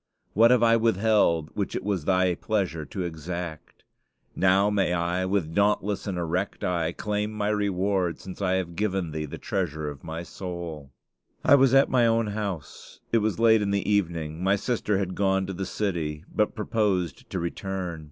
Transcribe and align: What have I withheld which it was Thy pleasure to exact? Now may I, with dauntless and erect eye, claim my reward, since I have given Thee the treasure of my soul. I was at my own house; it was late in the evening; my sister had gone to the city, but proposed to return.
What 0.33 0.49
have 0.49 0.63
I 0.63 0.77
withheld 0.77 1.51
which 1.53 1.75
it 1.75 1.83
was 1.83 2.05
Thy 2.05 2.33
pleasure 2.33 2.85
to 2.85 3.03
exact? 3.03 3.83
Now 4.35 4.71
may 4.71 4.93
I, 4.93 5.25
with 5.25 5.53
dauntless 5.53 6.07
and 6.07 6.17
erect 6.17 6.63
eye, 6.63 6.91
claim 6.91 7.31
my 7.31 7.49
reward, 7.49 8.19
since 8.19 8.41
I 8.41 8.53
have 8.53 8.75
given 8.75 9.11
Thee 9.11 9.25
the 9.25 9.37
treasure 9.37 9.87
of 9.87 10.03
my 10.03 10.23
soul. 10.23 10.91
I 11.45 11.53
was 11.53 11.75
at 11.75 11.87
my 11.87 12.07
own 12.07 12.25
house; 12.25 12.99
it 13.11 13.19
was 13.19 13.37
late 13.37 13.61
in 13.61 13.69
the 13.69 13.87
evening; 13.87 14.43
my 14.43 14.55
sister 14.55 14.97
had 14.97 15.13
gone 15.13 15.45
to 15.45 15.53
the 15.53 15.67
city, 15.67 16.25
but 16.33 16.55
proposed 16.55 17.29
to 17.29 17.39
return. 17.39 17.99